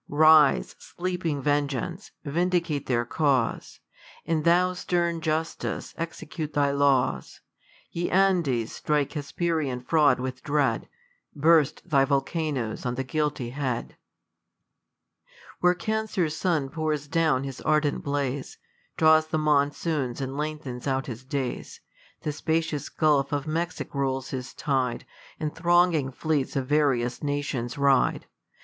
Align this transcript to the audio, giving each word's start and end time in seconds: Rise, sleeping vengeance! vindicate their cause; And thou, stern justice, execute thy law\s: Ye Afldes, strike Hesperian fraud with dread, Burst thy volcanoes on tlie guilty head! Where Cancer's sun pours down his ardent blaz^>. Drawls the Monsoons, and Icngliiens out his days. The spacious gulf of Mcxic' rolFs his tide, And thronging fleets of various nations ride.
Rise, 0.09 0.75
sleeping 0.79 1.43
vengeance! 1.43 2.09
vindicate 2.25 2.87
their 2.87 3.05
cause; 3.05 3.79
And 4.25 4.43
thou, 4.45 4.73
stern 4.73 5.21
justice, 5.21 5.93
execute 5.95 6.53
thy 6.53 6.71
law\s: 6.71 7.39
Ye 7.91 8.09
Afldes, 8.09 8.69
strike 8.69 9.11
Hesperian 9.13 9.81
fraud 9.81 10.19
with 10.19 10.41
dread, 10.41 10.89
Burst 11.35 11.87
thy 11.87 12.03
volcanoes 12.03 12.83
on 12.83 12.95
tlie 12.95 13.05
guilty 13.05 13.51
head! 13.51 13.95
Where 15.59 15.75
Cancer's 15.75 16.35
sun 16.35 16.69
pours 16.69 17.07
down 17.07 17.43
his 17.43 17.61
ardent 17.61 18.03
blaz^>. 18.03 18.57
Drawls 18.97 19.27
the 19.27 19.37
Monsoons, 19.37 20.19
and 20.19 20.33
Icngliiens 20.33 20.87
out 20.87 21.05
his 21.05 21.23
days. 21.23 21.79
The 22.21 22.31
spacious 22.31 22.89
gulf 22.89 23.31
of 23.31 23.45
Mcxic' 23.45 23.89
rolFs 23.91 24.31
his 24.31 24.55
tide, 24.55 25.05
And 25.39 25.53
thronging 25.53 26.11
fleets 26.11 26.55
of 26.55 26.65
various 26.65 27.21
nations 27.21 27.77
ride. 27.77 28.25